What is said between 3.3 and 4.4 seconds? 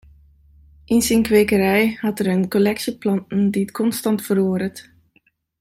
dy't konstant